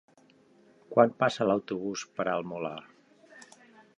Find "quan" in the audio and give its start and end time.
0.95-1.11